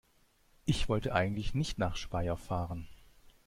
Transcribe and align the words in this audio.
Ich 0.65 0.89
wollte 0.89 1.13
eigentlich 1.13 1.53
nicht 1.53 1.77
nach 1.77 1.95
Speyer 1.95 2.35
fahren 2.35 2.87